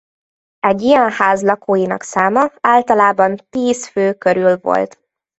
Egy 0.59 0.81
ilyen 0.81 1.11
ház 1.11 1.43
lakóinak 1.43 2.01
száma 2.01 2.51
általában 2.61 3.37
tíz 3.49 3.87
fő 3.87 4.13
körül 4.13 4.57
volt. 4.57 4.99